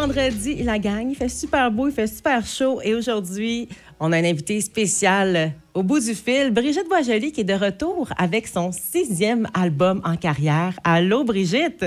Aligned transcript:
vendredi, 0.00 0.62
la 0.62 0.78
gang. 0.78 1.10
Il 1.10 1.16
fait 1.16 1.28
super 1.28 1.72
beau, 1.72 1.88
il 1.88 1.92
fait 1.92 2.06
super 2.06 2.46
chaud. 2.46 2.80
Et 2.84 2.94
aujourd'hui, 2.94 3.68
on 3.98 4.12
a 4.12 4.16
un 4.16 4.24
invité 4.24 4.60
spécial 4.60 5.52
au 5.74 5.82
bout 5.82 5.98
du 5.98 6.14
fil, 6.14 6.52
Brigitte 6.52 6.88
Boisjoli, 6.88 7.32
qui 7.32 7.40
est 7.40 7.44
de 7.44 7.52
retour 7.54 8.08
avec 8.16 8.46
son 8.46 8.70
sixième 8.70 9.48
album 9.54 10.00
en 10.04 10.16
carrière. 10.16 10.78
Allô, 10.84 11.24
Brigitte? 11.24 11.84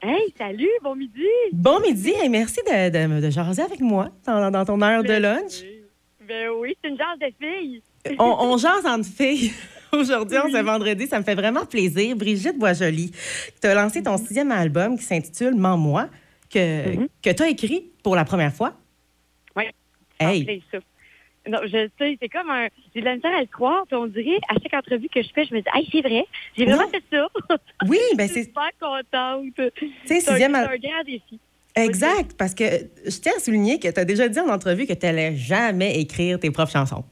Hey, 0.00 0.32
salut, 0.38 0.68
bon 0.84 0.94
midi! 0.94 1.26
Bon 1.52 1.80
midi 1.80 2.12
et 2.22 2.28
merci 2.28 2.60
de, 2.68 2.90
de, 2.90 3.20
de 3.20 3.30
jaser 3.30 3.62
avec 3.62 3.80
moi 3.80 4.10
dans, 4.24 4.52
dans 4.52 4.64
ton 4.64 4.80
heure 4.80 5.02
de 5.02 5.14
lunch. 5.14 5.64
Ben 6.28 6.50
oui, 6.60 6.76
c'est 6.80 6.90
une 6.90 6.96
genre 6.96 7.16
de 7.20 7.32
fille. 7.40 7.82
on, 8.20 8.36
on 8.52 8.56
jase 8.58 8.86
entre 8.86 9.08
filles. 9.08 9.50
Aujourd'hui, 9.92 10.38
on 10.38 10.50
se 10.52 10.62
vendredi, 10.62 11.08
ça 11.08 11.18
me 11.18 11.24
fait 11.24 11.34
vraiment 11.34 11.64
plaisir. 11.66 12.14
Brigitte 12.14 12.58
Boisjoli, 12.58 13.10
tu 13.60 13.66
as 13.66 13.74
lancé 13.74 14.04
ton 14.04 14.18
sixième 14.18 14.52
album 14.52 14.96
qui 14.96 15.04
s'intitule 15.04 15.54
Mens-moi, 15.56 16.08
que, 16.50 17.06
que 17.22 17.30
tu 17.30 17.42
as 17.42 17.48
écrit 17.48 17.90
pour 18.02 18.16
la 18.16 18.24
première 18.24 18.52
fois. 18.52 18.74
Oui. 19.56 19.64
Hey. 20.20 20.62
ça. 20.70 20.78
Non, 21.46 21.58
je 21.64 21.88
sais, 21.98 22.16
c'est 22.20 22.28
comme 22.28 22.48
un. 22.48 22.68
J'ai 22.94 23.00
de 23.00 23.04
la 23.04 23.16
misère 23.16 23.34
à 23.36 23.40
le 23.40 23.46
croire, 23.46 23.84
puis 23.86 23.96
on 23.96 24.06
dirait, 24.06 24.38
à 24.48 24.54
chaque 24.54 24.72
entrevue 24.72 25.08
que 25.08 25.22
je 25.22 25.28
fais, 25.34 25.44
je 25.44 25.54
me 25.54 25.60
dis, 25.60 25.68
hey, 25.74 25.86
c'est 25.92 26.00
vrai, 26.00 26.24
j'ai 26.56 26.64
vraiment 26.64 26.88
fait 26.88 27.02
ça. 27.10 27.28
Oui, 27.86 27.98
ben 28.16 28.26
je 28.26 28.32
suis 28.32 28.42
c'est 28.42 28.48
super 28.48 28.70
contente. 28.80 29.72
C'est 30.06 30.20
sixième 30.20 30.54
c'est 30.54 30.58
un 30.58 30.76
grand 30.78 31.04
défi. 31.04 31.38
exact, 31.76 32.34
parce 32.38 32.54
que 32.54 32.64
je 32.64 33.18
tiens 33.18 33.32
à 33.36 33.40
souligner 33.40 33.78
que 33.78 33.88
tu 33.88 34.00
as 34.00 34.04
déjà 34.06 34.28
dit 34.28 34.40
en 34.40 34.48
entrevue 34.48 34.86
que 34.86 34.94
tu 34.94 35.04
n'allais 35.04 35.36
jamais 35.36 36.00
écrire 36.00 36.40
tes 36.40 36.50
propres 36.50 36.72
chansons. 36.72 37.04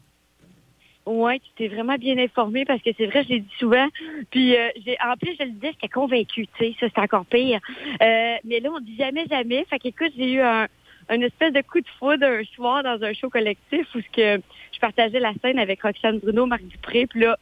Oui, 1.04 1.40
tu 1.40 1.50
t'es 1.56 1.68
vraiment 1.68 1.96
bien 1.96 2.16
informée 2.18 2.64
parce 2.64 2.80
que 2.80 2.90
c'est 2.96 3.06
vrai, 3.06 3.24
je 3.24 3.30
l'ai 3.30 3.40
dit 3.40 3.54
souvent. 3.58 3.88
Puis 4.30 4.56
euh, 4.56 4.68
j'ai 4.84 4.96
en 5.04 5.16
plus, 5.16 5.34
je 5.38 5.44
le 5.44 5.50
disais, 5.50 5.72
j'étais 5.72 5.88
convaincue, 5.88 6.46
tu 6.46 6.64
sais, 6.64 6.74
ça 6.78 6.86
c'est 6.94 7.00
encore 7.00 7.26
pire. 7.26 7.60
Euh, 8.00 8.36
mais 8.44 8.60
là, 8.60 8.70
on 8.72 8.80
dit 8.80 8.96
jamais, 8.96 9.26
jamais. 9.28 9.64
Fait 9.68 9.80
qu'écoute, 9.80 10.12
j'ai 10.16 10.34
eu 10.34 10.40
un, 10.40 10.68
espèce 11.08 11.52
de 11.52 11.60
coup 11.60 11.80
de 11.80 11.88
foudre 11.98 12.24
un 12.24 12.44
soir 12.54 12.84
dans 12.84 13.02
un 13.02 13.12
show 13.14 13.28
collectif 13.30 13.86
où 13.96 13.98
que 14.14 14.40
je 14.72 14.78
partageais 14.80 15.18
la 15.18 15.32
scène 15.42 15.58
avec 15.58 15.82
Roxane 15.82 16.20
Bruno, 16.20 16.46
Marc 16.46 16.62
Dupré. 16.62 17.06
Puis 17.08 17.20
là, 17.20 17.36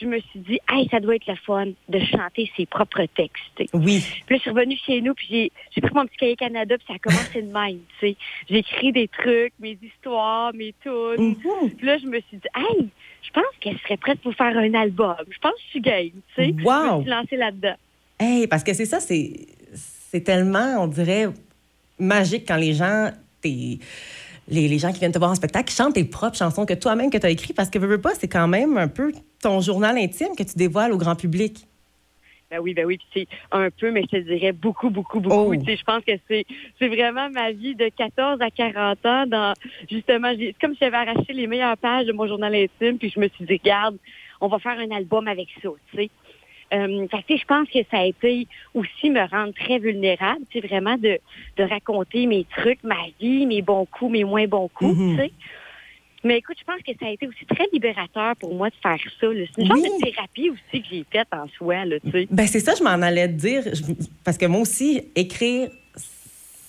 je 0.00 0.06
me 0.06 0.18
suis 0.20 0.40
dit, 0.40 0.58
hey, 0.70 0.88
ça 0.90 1.00
doit 1.00 1.16
être 1.16 1.26
le 1.26 1.34
fun 1.36 1.66
de 1.88 1.98
chanter 2.00 2.50
ses 2.56 2.66
propres 2.66 3.04
textes. 3.14 3.42
Oui. 3.74 4.02
Puis 4.26 4.34
là, 4.34 4.36
je 4.36 4.40
suis 4.42 4.50
revenue 4.50 4.76
chez 4.86 5.00
nous, 5.00 5.14
puis 5.14 5.26
j'ai, 5.74 5.80
pris 5.80 5.94
mon 5.94 6.06
petit 6.06 6.16
cahier 6.16 6.36
Canada, 6.36 6.76
puis 6.76 6.86
ça 6.88 6.94
a 6.94 6.98
commencé 6.98 7.42
de 7.42 7.52
même, 7.52 7.80
tu 8.00 8.08
sais. 8.08 8.16
J'ai 8.48 8.58
écrit 8.58 8.92
des 8.92 9.08
trucs, 9.08 9.52
mes 9.60 9.78
histoires, 9.82 10.52
mes 10.54 10.74
tunes. 10.82 11.36
Mhm. 11.36 11.70
Puis 11.76 11.86
là, 11.86 11.98
je 11.98 12.06
me 12.06 12.20
suis 12.20 12.36
dit, 12.38 12.48
hey, 12.54 12.88
je 13.22 13.30
pense 13.30 13.44
qu'elle 13.60 13.78
serait 13.80 13.96
prête 13.96 14.20
pour 14.20 14.34
faire 14.34 14.56
un 14.56 14.74
album. 14.74 15.16
Je 15.30 15.38
pense 15.38 15.52
que 15.52 15.60
je 15.66 15.70
suis 15.70 15.80
game, 15.80 16.10
tu 16.34 16.44
sais. 16.44 16.54
Je 16.58 16.64
Wow. 16.64 16.98
me 16.98 17.02
suis 17.02 17.10
lancée 17.10 17.36
là-dedans. 17.36 17.74
Hey, 18.18 18.46
parce 18.46 18.62
que 18.64 18.72
c'est 18.74 18.86
ça, 18.86 19.00
c'est 19.00 19.32
c'est 19.74 20.20
tellement, 20.20 20.76
on 20.78 20.86
dirait, 20.88 21.28
magique 21.98 22.44
quand 22.46 22.56
les 22.56 22.74
gens, 22.74 23.10
tes- 23.40 23.78
les, 24.52 24.68
les 24.68 24.78
gens 24.78 24.92
qui 24.92 25.00
viennent 25.00 25.12
te 25.12 25.18
voir 25.18 25.30
en 25.30 25.34
spectacle 25.34 25.72
chantent 25.72 25.94
tes 25.94 26.04
propres 26.04 26.36
chansons 26.36 26.66
que 26.66 26.74
toi-même 26.74 27.10
que 27.10 27.18
tu 27.18 27.26
as 27.26 27.30
écrites, 27.30 27.56
parce 27.56 27.70
que 27.70 27.78
veux, 27.78 27.88
veux 27.88 28.00
pas, 28.00 28.14
c'est 28.14 28.28
quand 28.28 28.48
même 28.48 28.76
un 28.78 28.88
peu 28.88 29.12
ton 29.40 29.60
journal 29.60 29.96
intime 29.96 30.36
que 30.36 30.42
tu 30.42 30.56
dévoiles 30.56 30.92
au 30.92 30.98
grand 30.98 31.16
public. 31.16 31.66
Ben 32.50 32.58
oui, 32.58 32.74
ben 32.74 32.84
oui, 32.84 32.98
puis 32.98 33.08
c'est 33.14 33.36
un 33.50 33.70
peu, 33.70 33.90
mais 33.90 34.02
je 34.02 34.18
te 34.18 34.22
dirais 34.24 34.52
beaucoup, 34.52 34.90
beaucoup, 34.90 35.20
beaucoup. 35.20 35.54
Oh. 35.54 35.56
Tu 35.56 35.64
sais, 35.64 35.76
je 35.76 35.84
pense 35.84 36.04
que 36.04 36.12
c'est 36.28 36.44
c'est 36.78 36.88
vraiment 36.88 37.30
ma 37.30 37.50
vie 37.50 37.74
de 37.74 37.88
14 37.88 38.42
à 38.42 38.50
40 38.50 39.06
ans. 39.06 39.26
Dans 39.26 39.54
justement, 39.90 40.34
c'est 40.38 40.54
comme 40.60 40.72
si 40.72 40.80
j'avais 40.82 40.98
arraché 40.98 41.32
les 41.32 41.46
meilleures 41.46 41.78
pages 41.78 42.04
de 42.04 42.12
mon 42.12 42.26
journal 42.26 42.54
intime, 42.54 42.98
puis 42.98 43.08
je 43.08 43.18
me 43.18 43.28
suis 43.28 43.46
dit, 43.46 43.58
regarde, 43.62 43.96
on 44.42 44.48
va 44.48 44.58
faire 44.58 44.78
un 44.78 44.90
album 44.90 45.28
avec 45.28 45.48
ça, 45.62 45.70
tu 45.90 45.96
sais. 45.96 46.10
Euh, 46.72 47.06
fait 47.08 47.22
que, 47.28 47.36
je 47.36 47.44
pense 47.44 47.68
que 47.68 47.78
ça 47.90 47.98
a 47.98 48.04
été 48.06 48.46
aussi 48.74 49.10
me 49.10 49.20
rendre 49.28 49.52
très 49.54 49.78
vulnérable, 49.78 50.40
vraiment 50.64 50.96
de, 50.96 51.18
de 51.56 51.62
raconter 51.64 52.26
mes 52.26 52.46
trucs, 52.56 52.82
ma 52.82 52.96
vie, 53.20 53.44
mes 53.46 53.60
bons 53.62 53.84
coups, 53.86 54.10
mes 54.12 54.24
moins 54.24 54.46
bons 54.46 54.68
coups, 54.68 54.96
Mhm. 54.96 55.16
tu 55.16 55.22
sais. 55.22 55.32
Mais 56.24 56.38
écoute, 56.38 56.56
je 56.58 56.64
pense 56.64 56.80
que 56.86 56.92
ça 57.00 57.06
a 57.06 57.10
été 57.10 57.26
aussi 57.26 57.44
très 57.46 57.66
libérateur 57.72 58.36
pour 58.36 58.54
moi 58.54 58.70
de 58.70 58.74
faire 58.80 58.96
ça. 59.20 59.26
C'est 59.32 59.60
une 59.60 59.66
genre 59.66 59.76
Oui. 59.76 59.82
de 59.82 60.04
thérapie 60.04 60.50
aussi 60.50 60.80
que 60.82 60.86
j'ai 60.88 61.04
faite 61.12 61.26
en 61.32 61.48
soi, 61.58 61.84
là, 61.84 61.98
tu 61.98 62.10
sais. 62.12 62.28
Ben 62.30 62.46
c'est 62.46 62.60
ça, 62.60 62.74
je 62.78 62.82
m'en 62.84 62.90
allais 62.90 63.26
te 63.26 63.32
dire, 63.32 63.62
Je- 63.74 63.82
parce 64.24 64.38
que 64.38 64.46
moi 64.46 64.60
aussi, 64.60 65.02
écrire, 65.16 65.68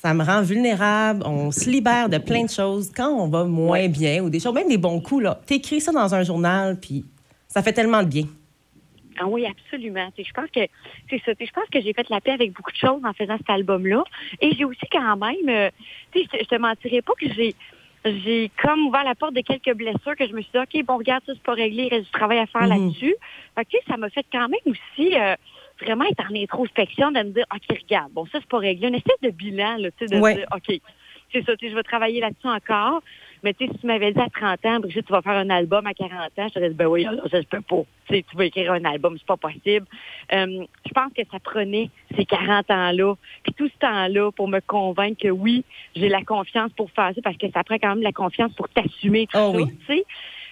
ça 0.02 0.14
me 0.16 0.24
rend 0.24 0.42
vulnérable, 0.42 1.24
on 1.26 1.52
se 1.52 1.70
libère 1.70 2.10
de 2.10 2.18
plein 2.18 2.44
de 2.46 2.50
choses 2.50 2.92
quand 2.94 3.10
on 3.10 3.28
va 3.28 3.44
moins 3.46 3.88
bien 3.88 4.24
ou 4.24 4.30
des 4.30 4.40
choses, 4.40 4.54
même 4.56 4.68
des 4.68 4.78
bons 4.78 5.00
coups, 5.00 5.24
là. 5.24 5.40
T'écris 5.46 5.80
ça 5.82 5.92
dans 5.92 6.14
un 6.16 6.24
journal, 6.24 6.78
puis 6.80 7.06
ça 7.48 7.62
fait 7.62 7.74
tellement 7.74 8.02
de 8.04 8.10
bien. 8.10 8.24
Ah 9.20 9.28
oui, 9.28 9.46
absolument. 9.46 10.10
Tu 10.16 10.24
sais, 10.24 10.30
je 10.30 10.34
pense 10.34 10.50
que 10.50 10.62
c'est 11.10 11.22
ça. 11.24 11.36
Tu 11.36 11.44
sais, 11.44 11.46
Je 11.46 11.52
pense 11.52 11.70
que 11.72 11.82
j'ai 11.82 11.94
fait 11.94 12.10
la 12.10 12.22
paix 12.22 12.32
avec 12.32 12.52
beaucoup 12.54 12.72
de 12.72 12.78
choses 12.78 13.02
en 13.06 13.14
faisant 13.14 13.38
cet 13.38 13.50
album-là. 13.50 14.04
Et 14.42 14.54
j'ai 14.54 14.66
aussi 14.66 14.86
quand 14.92 15.18
même, 15.18 15.50
euh, 15.50 15.70
tu 16.12 16.22
sais, 16.22 16.28
je, 16.34 16.38
je 16.40 16.46
te 16.46 16.56
mentirais 16.56 17.02
pas 17.02 17.14
que 17.20 17.32
j'ai 17.34 17.56
j'ai 18.06 18.52
comme 18.62 18.88
ouvert 18.88 19.06
la 19.06 19.16
porte 19.16 19.34
de 19.34 19.40
quelques 19.40 19.74
blessures 19.78 20.16
que 20.18 20.28
je 20.28 20.34
me 20.34 20.42
suis 20.42 20.52
dit, 20.54 20.60
OK, 20.60 20.86
bon, 20.86 20.98
regarde, 20.98 21.24
ça, 21.26 21.32
c'est 21.34 21.44
pas 21.44 21.54
réglé, 21.54 21.84
il 21.86 21.90
reste 21.90 22.06
du 22.06 22.12
travail 22.12 22.40
à 22.40 22.46
faire 22.48 22.64
Mhm. 22.64 22.70
là-dessus. 22.70 23.16
Fait 23.56 23.64
que, 23.66 23.78
ça 23.88 23.96
m'a 23.96 24.10
fait 24.10 24.26
quand 24.30 24.50
même 24.50 24.60
aussi 24.66 25.16
euh, 25.18 25.36
vraiment 25.82 26.04
être 26.06 26.22
en 26.30 26.36
introspection, 26.36 27.12
de 27.12 27.20
me 27.20 27.30
dire, 27.32 27.46
OK, 27.54 27.78
regarde, 27.82 28.12
bon, 28.12 28.26
ça, 28.26 28.40
c'est 28.42 28.50
pas 28.50 28.58
réglé. 28.58 28.90
Une 28.90 28.96
espèce 28.96 29.22
de 29.22 29.30
bilan, 29.30 29.78
là, 29.78 29.90
tu 29.92 30.06
sais, 30.06 30.14
de 30.14 30.22
Ouais. 30.22 30.36
dire, 30.36 30.48
OK, 30.54 30.80
c'est 31.32 31.46
ça, 31.46 31.56
tu 31.56 31.66
sais, 31.66 31.72
je 31.72 31.76
vais 31.78 31.84
travailler 31.84 32.20
là-dessus 32.20 32.48
encore. 32.48 33.02
Mais 33.44 33.54
tu 33.54 33.66
sais, 33.66 33.72
si 33.74 33.80
tu 33.80 33.88
m'avais 33.88 34.14
dit 34.14 34.20
à 34.20 34.30
30 34.30 34.66
ans, 34.66 34.80
Brigitte, 34.80 35.06
tu 35.06 35.12
vas 35.12 35.22
faire 35.22 35.34
un 35.34 35.50
album 35.50 35.86
à 35.86 35.94
40 35.94 36.12
ans, 36.40 36.48
je 36.48 36.54
t'aurais 36.54 36.70
dit, 36.70 36.76
ben 36.76 36.88
oui, 36.88 37.06
alors, 37.06 37.28
ça 37.30 37.42
se 37.42 37.48
peut 37.48 37.62
pas. 37.62 37.84
Tu 38.08 38.16
sais, 38.16 38.26
tu 38.30 38.38
vas 38.38 38.46
écrire 38.46 38.72
un 38.72 38.86
album, 38.86 39.16
c'est 39.18 39.28
pas 39.28 39.38
possible. 39.38 39.86
Euh, 40.32 40.66
je 40.86 40.92
pense 40.94 41.12
que 41.14 41.22
ça 41.32 41.40
prenait 41.40 41.90
ces 42.16 42.26
40 42.26 42.72
ans-là, 42.72 43.16
puis 43.44 43.54
tout 43.54 43.68
ce 43.68 43.78
temps-là 43.80 44.32
pour 44.32 44.48
me 44.48 44.60
convaincre 44.62 45.22
que 45.22 45.28
oui, 45.30 45.66
j'ai 45.96 46.10
la 46.10 46.24
confiance 46.24 46.72
pour 46.74 46.90
faire 46.92 47.12
ça, 47.14 47.22
parce 47.22 47.38
que 47.38 47.50
ça 47.52 47.64
prend 47.64 47.76
quand 47.76 47.90
même 47.90 48.02
la 48.04 48.14
confiance 48.14 48.54
pour 48.54 48.70
t'assumer 48.70 49.28
tout 49.28 49.38
Oh 49.38 49.52
ça, 49.52 49.58
oui. 49.58 49.66
tu 49.80 49.86
sais. 49.94 50.06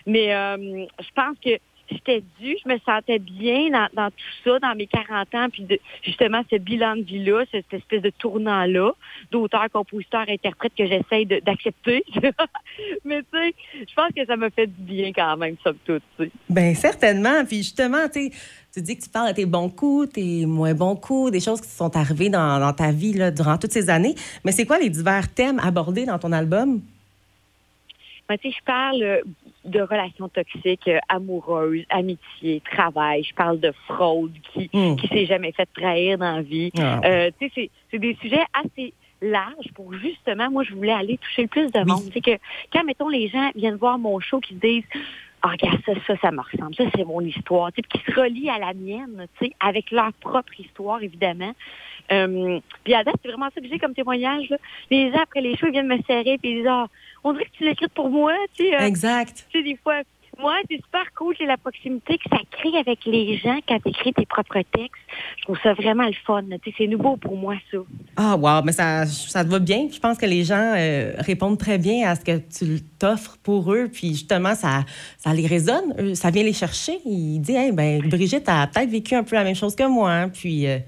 Mais 0.06 0.34
euh, 0.36 0.58
je 1.00 1.10
pense 1.16 1.38
que 1.44 1.58
j'étais 1.92 2.24
due, 2.40 2.58
je 2.64 2.70
me 2.70 2.78
sentais 2.80 3.20
bien 3.20 3.70
dans, 3.94 4.10
tout 4.10 4.34
ça, 4.44 4.60
dans 4.60 4.76
mes 4.76 4.88
40 4.88 5.36
ans, 5.36 5.48
puis 5.52 5.64
de, 5.64 5.80
justement 6.04 6.42
ce 6.50 6.58
bilan 6.58 6.96
de 6.96 7.02
vie-là, 7.02 7.44
cette 7.52 7.74
espèce 7.74 8.02
de 8.02 8.10
tournant-là, 8.10 8.92
d'auteur, 9.32 9.66
compositeur, 9.72 10.26
interprète 10.28 10.74
que 10.78 10.86
j'essaye 10.86 11.26
d'accepter. 11.26 12.04
Mais 13.06 13.22
tu 13.22 13.28
sais, 13.38 13.56
je 13.88 13.94
pense 13.94 14.12
que 14.16 14.26
ça 14.26 14.36
m'a 14.36 14.50
fait 14.50 14.68
du 14.68 14.82
bien 14.82 15.12
quand 15.14 15.38
même, 15.38 15.56
somme 15.64 15.78
toute. 15.86 16.04
Ben 16.50 16.76
certainement. 16.76 17.46
Puis 17.46 17.58
justement, 17.58 18.08
tu 18.12 18.30
sais, 18.30 18.32
tu 18.74 18.82
dis 18.82 18.98
que 18.98 19.04
tu 19.04 19.10
parles 19.10 19.30
de 19.30 19.36
tes 19.36 19.46
bons 19.46 19.70
coups, 19.70 20.14
tes 20.14 20.46
moins 20.46 20.74
bons 20.74 20.96
coups, 20.96 21.32
des 21.32 21.42
choses 21.42 21.62
qui 21.62 21.70
sont 21.70 21.96
arrivées 21.98 22.30
dans, 22.30 22.60
dans 22.60 22.74
ta 22.74 22.92
vie 22.92 23.14
là, 23.14 23.32
durant 23.32 23.58
toutes 23.58 23.74
ces 23.74 23.90
années. 23.90 24.16
Mais 24.46 24.52
c'est 24.52 24.66
quoi 24.66 24.80
les 24.80 24.90
divers 24.90 25.34
thèmes 25.34 25.60
abordés 25.60 26.06
dans 26.06 26.20
ton 26.20 26.32
album? 26.32 26.82
Ben, 28.30 28.38
tu 28.38 28.50
sais, 28.50 28.56
je 28.58 28.64
parle 28.64 29.02
euh, 29.04 29.22
de 29.66 29.82
relations 29.82 30.30
toxiques, 30.30 30.88
euh, 30.88 31.00
amoureuses, 31.10 31.84
amitié, 31.90 32.62
travail. 32.72 33.24
Je 33.24 33.34
parle 33.36 33.60
de 33.60 33.72
fraude 33.88 34.34
qui 34.54 34.70
Hmm. 34.74 34.96
qui 34.96 35.08
s'est 35.08 35.26
jamais 35.26 35.52
fait 35.52 35.68
trahir 35.74 36.18
dans 36.18 36.36
la 36.38 36.42
vie. 36.42 36.72
Ah. 36.80 37.02
Euh, 37.04 37.32
tu 37.40 37.48
sais, 37.48 37.52
c'est- 37.56 37.70
c'est 37.92 38.00
des 38.00 38.16
sujets 38.22 38.44
assez 38.54 38.94
larges 39.22 39.72
pour 39.76 39.94
justement, 39.94 40.50
moi, 40.50 40.64
je 40.64 40.74
voulais 40.74 40.94
aller 40.94 41.18
toucher 41.18 41.44
le 41.44 41.48
plus 41.48 41.72
de 41.72 41.80
Oui. 41.80 41.86
monde. 41.86 42.10
C'est 42.14 42.22
que 42.22 42.38
quand, 42.72 42.84
mettons, 42.86 43.10
les 43.10 43.28
gens 43.28 43.52
viennent 43.56 43.76
voir 43.76 44.00
mon 44.00 44.20
show, 44.20 44.40
qui 44.40 44.56
se 44.56 44.60
disent 44.60 44.84
ah, 45.44 45.50
regarde, 45.50 45.80
ça, 45.86 45.94
ça, 46.06 46.16
ça 46.22 46.32
me 46.32 46.42
ressemble. 46.42 46.76
Ça, 46.76 46.84
c'est 46.96 47.04
mon 47.04 47.22
histoire. 47.22 47.72
Tu 47.72 47.82
sais, 47.82 47.88
qui 48.00 48.12
se 48.12 48.20
relient 48.20 48.50
à 48.50 48.60
la 48.60 48.74
mienne, 48.74 49.26
tu 49.40 49.48
sais, 49.48 49.54
avec 49.60 49.92
leur 49.92 50.14
propre 50.14 50.60
histoire, 50.60 51.02
évidemment. 51.02 51.54
Euh, 52.12 52.60
puis 52.84 52.94
à 52.94 53.04
date, 53.04 53.16
c'est 53.24 53.30
vraiment 53.30 53.50
ça 53.54 53.62
que 53.62 53.68
j'ai 53.68 53.80
comme 53.80 53.94
témoignage. 53.94 54.50
Là. 54.50 54.58
Les 54.90 55.12
gens, 55.12 55.20
après 55.22 55.42
les 55.42 55.56
shows, 55.56 55.68
ils 55.68 55.72
viennent 55.72 55.88
me 55.88 56.02
serrer, 56.04 56.38
puis 56.38 56.52
ils 56.52 56.58
disent, 56.58 56.68
ah, 56.70 56.88
on 57.24 57.34
dirait 57.34 57.46
que 57.46 57.52
tu 57.58 57.64
l'as 57.64 57.72
écrite 57.72 57.94
pour 57.94 58.10
moi, 58.10 58.34
tu 58.56 58.66
sais. 58.66 58.76
euh, 58.76 58.86
Exact. 58.86 59.46
tu 59.52 59.58
sais, 59.60 59.64
des 59.64 59.78
fois, 59.78 60.02
moi, 60.40 60.56
c'est 60.70 60.78
super 60.78 61.06
cool, 61.16 61.36
c'est 61.38 61.46
la 61.46 61.58
proximité 61.58 62.18
que 62.18 62.30
ça 62.30 62.38
crée 62.52 62.78
avec 62.78 63.06
les 63.06 63.38
gens 63.38 63.60
quand 63.68 63.80
tu 63.84 63.90
écris 63.90 64.14
tes 64.14 64.26
propres 64.26 64.60
textes. 64.72 65.02
Je 65.38 65.44
trouve 65.44 65.58
ça 65.62 65.74
vraiment 65.74 66.06
le 66.06 66.14
fun. 66.26 66.44
c'est 66.78 66.88
nouveau 66.88 67.18
pour 67.18 67.38
moi, 67.38 67.56
ça. 67.72 67.78
Ah, 68.16 68.36
wow, 68.36 68.64
mais 68.64 68.72
ça, 68.72 69.06
ça 69.06 69.44
te 69.44 69.50
va 69.50 69.60
bien? 69.60 69.88
Je 69.92 70.00
pense 70.00 70.18
que 70.18 70.26
les 70.26 70.44
gens 70.44 70.74
euh, 70.78 71.14
répondent 71.20 71.58
très 71.58 71.78
bien 71.78 72.10
à 72.10 72.16
ce 72.16 72.22
que 72.22 72.38
tu 72.38 72.82
t'offres 72.98 73.38
pour 73.44 73.74
eux. 73.74 73.90
Puis 73.92 74.10
justement, 74.10 74.56
ça, 74.56 74.86
ça 75.18 75.34
les 75.34 75.48
résonne. 75.48 76.16
Ça 76.16 76.32
vient 76.32 76.44
les 76.44 76.54
chercher. 76.54 77.00
Ils 77.06 77.40
disent, 77.40 77.56
hey, 77.56 77.72
ben, 77.72 78.02
Brigitte 78.08 78.48
a 78.48 78.68
peut-être 78.68 78.90
vécu 78.90 79.16
un 79.16 79.24
peu 79.24 79.36
la 79.36 79.44
même 79.44 79.56
chose 79.56 79.76
que 79.76 79.88
moi. 79.88 80.12
hein. 80.12 80.30
Puis, 80.30 80.68
euh, 80.68 80.80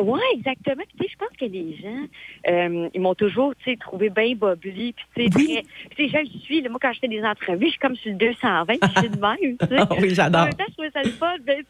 Oui, 0.00 0.20
exactement. 0.34 0.82
Puis, 0.98 1.08
je 1.10 1.16
pense 1.16 1.36
que 1.38 1.44
les 1.44 1.76
gens, 1.76 2.06
euh, 2.48 2.88
ils 2.94 3.00
m'ont 3.00 3.14
toujours, 3.14 3.54
tu 3.56 3.70
sais, 3.70 3.76
trouvé 3.76 4.08
bien 4.10 4.34
bobli. 4.34 4.94
Puis, 5.14 5.28
tu 5.30 5.44
sais, 5.46 5.64
Oui. 5.98 6.08
je 6.08 6.18
le 6.18 6.40
suis. 6.40 6.60
là, 6.62 6.68
moi, 6.70 6.78
quand 6.80 6.92
je 6.92 7.00
fais 7.00 7.08
des 7.08 7.22
entrevues, 7.22 7.66
je 7.66 7.70
suis 7.70 7.78
comme 7.78 7.96
sur 7.96 8.10
le 8.10 8.16
220, 8.16 8.64
puis 8.66 8.78
je 8.94 8.98
suis 9.00 9.08
de 9.10 9.18
même, 9.20 9.58
tu 9.58 9.66
sais. 9.66 9.76
Ah 9.90 9.94
oui, 10.00 10.14
j'adore. 10.14 10.42
En 10.42 10.44
même 10.46 10.54
temps, 10.54 10.64
je 10.68 10.72
trouvais 10.74 10.90
ça 10.90 11.02
le 11.02 11.12
fun. 11.12 11.34
Ben, 11.44 11.62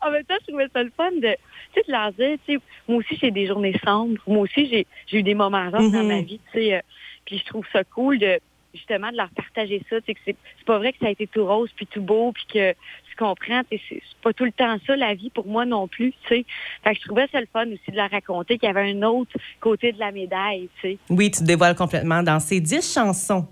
en 0.00 0.10
même 0.10 0.24
temps, 0.24 0.34
je 0.40 0.46
trouvais 0.48 0.68
ça 0.72 0.82
le 0.82 0.90
fun 0.96 1.10
de, 1.12 1.20
tu 1.20 1.26
sais, 1.74 1.82
de 1.86 1.92
leur 1.92 2.12
dire, 2.12 2.36
tu 2.46 2.54
sais, 2.54 2.60
moi 2.88 2.98
aussi, 2.98 3.16
j'ai 3.20 3.30
des 3.30 3.46
journées 3.46 3.78
sombres. 3.84 4.20
Moi 4.26 4.40
aussi, 4.40 4.66
j'ai, 4.68 4.86
j'ai 5.06 5.18
eu 5.18 5.22
des 5.22 5.34
moments 5.34 5.64
rough 5.70 5.90
dans 5.92 6.02
Mhm. 6.02 6.08
ma 6.08 6.20
vie, 6.22 6.40
tu 6.52 6.58
sais. 6.58 6.74
euh, 6.74 6.80
puis 7.24 7.38
je 7.38 7.44
trouve 7.44 7.64
ça 7.72 7.84
cool 7.84 8.18
de, 8.18 8.40
justement, 8.74 9.12
de 9.12 9.16
leur 9.16 9.30
partager 9.30 9.80
ça. 9.88 9.96
Sais, 10.04 10.14
que 10.14 10.20
c'est, 10.24 10.36
c'est 10.58 10.64
pas 10.66 10.78
vrai 10.78 10.92
que 10.92 10.98
ça 10.98 11.06
a 11.06 11.10
été 11.10 11.26
tout 11.28 11.44
rose, 11.46 11.70
puis 11.76 11.86
tout 11.86 12.00
beau, 12.02 12.32
puis 12.32 12.44
que 12.52 12.74
tu 13.12 13.16
comprends, 13.16 13.62
c'est 13.70 14.02
pas 14.22 14.32
tout 14.32 14.44
le 14.44 14.52
temps 14.52 14.76
ça, 14.86 14.96
la 14.96 15.14
vie, 15.14 15.30
pour 15.30 15.46
moi 15.46 15.64
non 15.64 15.86
plus, 15.88 16.12
tu 16.12 16.28
sais. 16.28 16.44
Fait 16.82 16.94
que 16.94 17.00
je 17.00 17.06
trouvais 17.06 17.28
ça 17.30 17.40
le 17.40 17.46
fun 17.52 17.66
aussi 17.66 17.90
de 17.90 17.96
la 17.96 18.08
raconter, 18.08 18.58
qu'il 18.58 18.66
y 18.66 18.70
avait 18.70 18.90
un 18.90 19.02
autre 19.02 19.32
côté 19.60 19.92
de 19.92 19.98
la 19.98 20.12
médaille, 20.12 20.68
tu 20.80 20.92
sais. 20.92 20.98
Oui, 21.10 21.30
tu 21.30 21.40
te 21.40 21.44
dévoiles 21.44 21.74
complètement 21.74 22.22
dans 22.22 22.40
ces 22.40 22.60
dix 22.60 22.92
chansons 22.92 23.46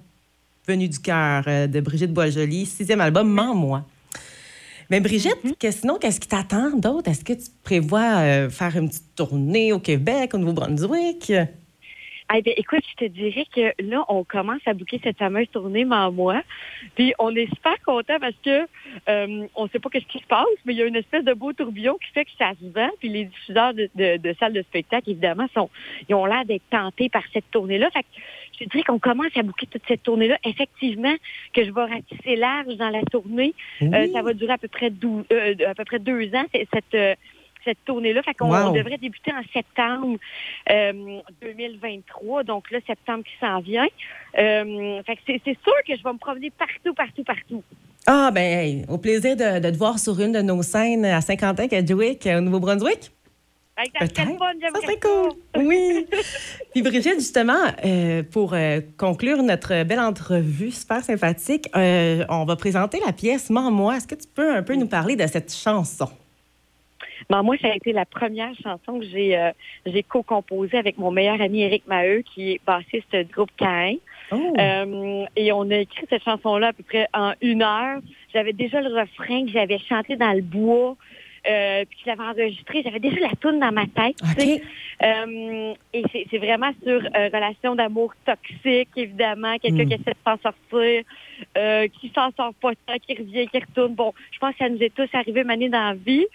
venues 0.66 0.88
du 0.88 0.98
cœur 0.98 1.44
euh, 1.46 1.66
de 1.66 1.80
Brigitte 1.80 2.12
Boisjoli, 2.12 2.66
sixième 2.66 3.00
album, 3.00 3.28
Mens-moi. 3.28 3.84
Mais 4.88 5.00
Brigitte, 5.00 5.38
mm-hmm. 5.44 5.70
sinon, 5.70 5.98
qu'est-ce 6.00 6.18
qui 6.18 6.28
t'attend 6.28 6.76
d'autre? 6.76 7.08
Est-ce 7.10 7.24
que 7.24 7.32
tu 7.32 7.48
prévois 7.62 8.18
euh, 8.18 8.50
faire 8.50 8.76
une 8.76 8.88
petite 8.88 9.14
tournée 9.14 9.72
au 9.72 9.78
Québec, 9.78 10.34
au 10.34 10.38
Nouveau-Brunswick? 10.38 11.32
Eh 12.32 12.42
bien, 12.42 12.52
écoute, 12.56 12.84
je 12.88 13.06
te 13.06 13.10
dirais 13.10 13.44
que 13.52 13.72
là, 13.82 14.04
on 14.08 14.22
commence 14.22 14.60
à 14.66 14.72
bouquer 14.72 15.00
cette 15.02 15.18
fameuse 15.18 15.48
tournée 15.50 15.84
en 15.90 16.12
moi. 16.12 16.42
Puis 16.94 17.12
on 17.18 17.34
est 17.34 17.48
super 17.54 17.74
content 17.84 18.18
parce 18.20 18.36
que 18.44 18.66
euh, 19.08 19.46
on 19.56 19.68
sait 19.68 19.80
pas 19.80 19.90
ce 19.92 19.98
qui 19.98 20.18
se 20.20 20.26
passe, 20.26 20.46
mais 20.64 20.74
il 20.74 20.78
y 20.78 20.82
a 20.82 20.86
une 20.86 20.96
espèce 20.96 21.24
de 21.24 21.34
beau 21.34 21.52
tourbillon 21.52 21.96
qui 21.98 22.12
fait 22.12 22.24
que 22.24 22.30
ça 22.38 22.52
se 22.60 22.66
vend. 22.72 22.90
Puis 23.00 23.08
les 23.08 23.24
diffuseurs 23.24 23.74
de, 23.74 23.88
de, 23.94 24.34
salles 24.38 24.52
de 24.52 24.62
spectacle, 24.62 25.10
évidemment, 25.10 25.48
sont 25.54 25.70
ils 26.08 26.14
ont 26.14 26.24
l'air 26.24 26.44
d'être 26.44 26.62
tentés 26.70 27.08
par 27.08 27.24
cette 27.32 27.50
tournée-là. 27.50 27.90
Fait 27.90 28.02
que 28.02 28.08
je 28.52 28.64
te 28.64 28.70
dirais 28.70 28.84
qu'on 28.84 29.00
commence 29.00 29.36
à 29.36 29.42
bouquer 29.42 29.66
toute 29.66 29.82
cette 29.88 30.04
tournée-là. 30.04 30.38
Effectivement, 30.44 31.14
que 31.52 31.64
je 31.64 31.72
vais 31.72 31.84
ratisser 31.84 32.36
large 32.36 32.76
dans 32.76 32.90
la 32.90 33.02
tournée. 33.02 33.54
Euh, 33.82 34.06
ça 34.12 34.22
va 34.22 34.34
durer 34.34 34.52
à 34.52 34.58
peu 34.58 34.68
près, 34.68 34.92
euh, 35.32 35.54
à 35.66 35.74
peu 35.74 35.84
près 35.84 35.98
deux 35.98 36.32
ans, 36.34 36.44
cette 36.52 36.94
euh, 36.94 37.14
cette 37.64 37.84
tournée-là. 37.84 38.22
Fait 38.22 38.34
qu'on 38.34 38.72
devrait 38.72 38.98
débuter 38.98 39.32
en 39.32 39.42
septembre 39.52 40.18
2023. 41.42 42.40
Euh, 42.40 42.42
donc 42.42 42.70
là, 42.70 42.78
septembre 42.86 43.24
qui 43.24 43.32
s'en 43.40 43.60
vient. 43.60 43.86
Euh, 44.38 45.02
fait 45.04 45.16
que 45.16 45.20
c'est 45.26 45.58
sûr 45.62 45.74
que 45.86 45.96
je 45.96 46.02
vais 46.02 46.12
me 46.12 46.18
promener 46.18 46.50
partout, 46.50 46.94
partout, 46.94 47.24
partout. 47.24 47.62
Ah, 48.06 48.30
ben, 48.32 48.84
au 48.88 48.98
plaisir 48.98 49.36
de, 49.36 49.58
de, 49.60 49.70
te 49.70 49.76
voir 49.76 49.98
sur 49.98 50.18
une 50.20 50.32
de 50.32 50.40
nos 50.40 50.62
scènes 50.62 51.04
à 51.04 51.20
Saint-Quentin, 51.20 51.68
Kedgewick, 51.68 52.26
au 52.26 52.40
Nouveau-Brunswick. 52.40 53.10
Ça 53.98 54.06
serait 54.06 54.98
cool. 55.00 55.30
Oui. 55.56 56.06
Puis 56.72 56.82
Brigitte, 56.82 57.14
justement, 57.14 57.64
euh, 57.82 58.22
pour 58.22 58.54
conclure 58.98 59.42
notre 59.42 59.84
belle 59.84 60.00
entrevue 60.00 60.70
super 60.70 61.02
sympathique, 61.02 61.70
on 61.74 62.44
va 62.46 62.56
présenter 62.56 63.00
la 63.06 63.12
pièce 63.12 63.48
Mens-moi. 63.48 63.96
Est-ce 63.96 64.06
que 64.06 64.16
tu 64.16 64.28
peux 64.28 64.54
un 64.54 64.62
peu 64.62 64.74
nous 64.74 64.86
parler 64.86 65.16
de 65.16 65.26
cette 65.26 65.54
chanson? 65.54 66.10
Ben, 67.30 67.44
moi, 67.44 67.56
ça 67.62 67.68
a 67.68 67.76
été 67.76 67.92
la 67.92 68.04
première 68.04 68.52
chanson 68.60 68.98
que 68.98 69.06
j'ai 69.06 69.38
euh, 69.38 69.52
j'ai 69.86 70.02
co-composée 70.02 70.76
avec 70.76 70.98
mon 70.98 71.12
meilleur 71.12 71.40
ami 71.40 71.62
Eric 71.62 71.86
Maheu, 71.86 72.22
qui 72.22 72.52
est 72.52 72.60
bassiste 72.66 73.14
du 73.14 73.24
groupe 73.32 73.52
Cain. 73.56 73.94
Oh. 74.32 74.54
Euh, 74.58 75.24
et 75.36 75.52
on 75.52 75.70
a 75.70 75.76
écrit 75.76 76.06
cette 76.10 76.24
chanson-là 76.24 76.68
à 76.68 76.72
peu 76.72 76.82
près 76.82 77.06
en 77.14 77.32
une 77.40 77.62
heure. 77.62 78.00
J'avais 78.34 78.52
déjà 78.52 78.80
le 78.80 78.88
refrain 78.88 79.46
que 79.46 79.52
j'avais 79.52 79.78
chanté 79.78 80.16
dans 80.16 80.32
le 80.32 80.42
bois. 80.42 80.96
Euh, 81.48 81.84
puis 81.88 81.98
je 82.04 82.10
l'avais 82.10 82.22
enregistré, 82.22 82.82
j'avais 82.82 82.98
déjà 82.98 83.20
la 83.20 83.34
toune 83.40 83.60
dans 83.60 83.72
ma 83.72 83.86
tête. 83.86 84.16
Euh, 85.02 85.72
et 85.94 86.04
c'est 86.12 86.36
vraiment 86.36 86.72
sur 86.82 87.00
euh, 87.00 87.30
relation 87.32 87.74
d'amour 87.74 88.12
toxique, 88.26 88.90
évidemment, 88.96 89.56
quelqu'un 89.56 89.84
hmm. 89.84 89.88
qui 89.88 89.94
essaie 89.94 90.10
de 90.10 90.16
s'en 90.26 90.36
sortir, 90.36 91.04
euh, 91.56 91.88
qui 91.88 92.12
s'en 92.14 92.30
sort 92.32 92.52
pas 92.60 92.72
qui 92.98 93.14
revient, 93.14 93.48
qui 93.48 93.58
retourne. 93.60 93.94
Bon, 93.94 94.12
je 94.30 94.38
pense 94.38 94.52
que 94.52 94.58
ça 94.58 94.68
nous 94.68 94.82
est 94.82 94.94
tous 94.94 95.08
arrivé 95.14 95.42
mané 95.42 95.70
dans 95.70 95.80
la 95.80 95.94
vie. 95.94 96.26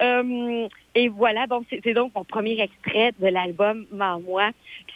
Euh, 0.00 0.68
et 0.94 1.08
voilà, 1.08 1.46
bon, 1.46 1.64
c'est 1.70 1.94
donc 1.94 2.12
mon 2.14 2.24
premier 2.24 2.60
extrait 2.60 3.12
de 3.18 3.26
l'album 3.26 3.86
Moi. 3.92 4.50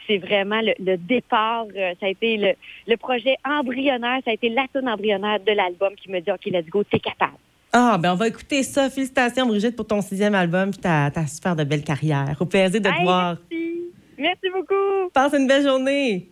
C'est 0.06 0.18
vraiment 0.18 0.60
le, 0.60 0.96
départ, 0.96 1.66
ça 2.00 2.06
a 2.06 2.08
été 2.08 2.36
le, 2.36 2.52
le, 2.86 2.96
projet 2.96 3.36
embryonnaire, 3.44 4.20
ça 4.24 4.30
a 4.30 4.34
été 4.34 4.48
la 4.48 4.66
toune 4.72 4.88
embryonnaire 4.88 5.38
de 5.40 5.52
l'album 5.52 5.94
qui 5.94 6.10
me 6.10 6.20
dit, 6.20 6.30
OK, 6.30 6.46
let's 6.46 6.66
go, 6.66 6.82
t'es 6.82 6.98
capable. 6.98 7.36
Ah, 7.72 7.96
ben 7.98 8.12
on 8.12 8.16
va 8.16 8.28
écouter 8.28 8.62
ça. 8.62 8.90
Félicitations, 8.90 9.46
Brigitte, 9.46 9.76
pour 9.76 9.86
ton 9.86 10.02
sixième 10.02 10.34
album 10.34 10.70
et 10.70 10.80
ta, 10.80 11.10
ta 11.10 11.26
super 11.26 11.56
de 11.56 11.64
belle 11.64 11.82
carrière. 11.82 12.36
Au 12.38 12.44
plaisir 12.44 12.80
de 12.80 12.88
te 12.88 13.02
voir. 13.02 13.38
Merci. 13.50 13.92
Merci 14.18 14.50
beaucoup. 14.52 15.10
Passe 15.14 15.32
une 15.32 15.46
belle 15.46 15.62
journée. 15.62 16.30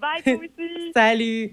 Bye, 0.00 0.22
toi 0.22 0.34
aussi. 0.34 0.92
Salut. 0.94 1.52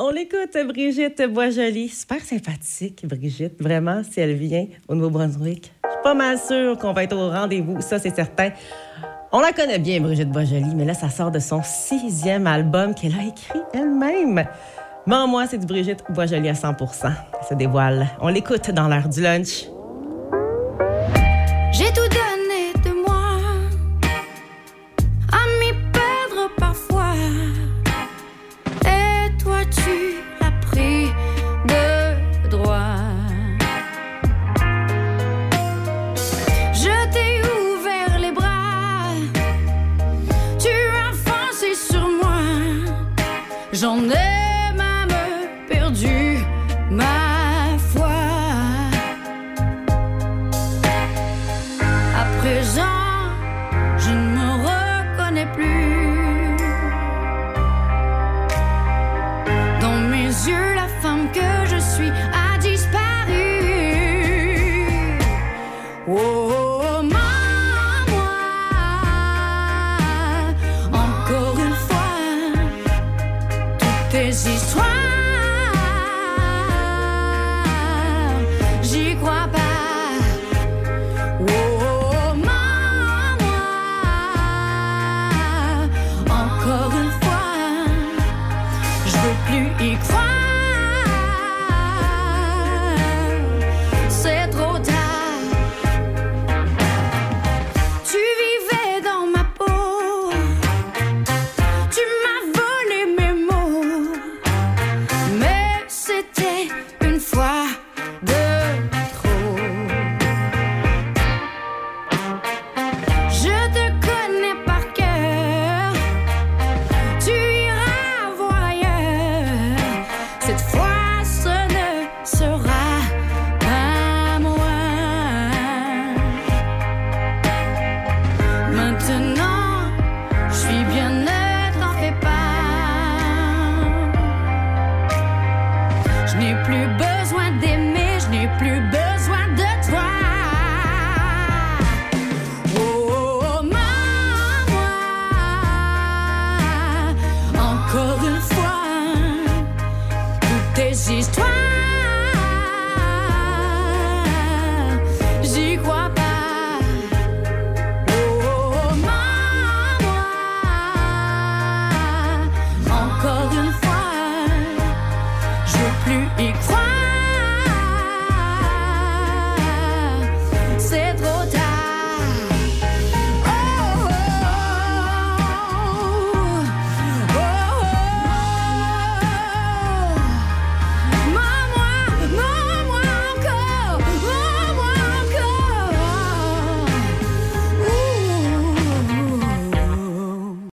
On 0.00 0.10
l'écoute, 0.10 0.56
Brigitte 0.68 1.22
Boisjoli. 1.22 1.88
Super 1.88 2.20
sympathique, 2.20 3.04
Brigitte. 3.04 3.60
Vraiment, 3.60 4.02
si 4.08 4.20
elle 4.20 4.34
vient 4.34 4.66
au 4.86 4.94
Nouveau-Brunswick. 4.94 5.72
Je 5.82 5.90
suis 5.90 6.02
pas 6.04 6.14
mal 6.14 6.38
sûre 6.38 6.78
qu'on 6.78 6.92
va 6.92 7.02
être 7.02 7.16
au 7.16 7.30
rendez-vous. 7.30 7.80
Ça, 7.80 7.98
c'est 7.98 8.14
certain. 8.14 8.50
On 9.32 9.40
la 9.40 9.52
connaît 9.52 9.80
bien, 9.80 10.00
Brigitte 10.00 10.30
Boisjoli, 10.30 10.72
mais 10.76 10.84
là, 10.84 10.94
ça 10.94 11.10
sort 11.10 11.32
de 11.32 11.40
son 11.40 11.62
sixième 11.64 12.46
album 12.46 12.94
qu'elle 12.94 13.14
a 13.14 13.24
écrit 13.24 13.58
elle-même. 13.74 14.46
Mais 15.04 15.26
moi, 15.26 15.48
c'est 15.48 15.58
du 15.58 15.66
Brigitte 15.66 16.04
Boisjoli 16.10 16.48
à 16.48 16.54
100 16.54 16.76
Elle 16.78 17.48
se 17.48 17.54
dévoile. 17.54 18.06
On 18.20 18.28
l'écoute 18.28 18.70
dans 18.70 18.86
l'heure 18.86 19.08
du 19.08 19.20
lunch. 19.20 19.64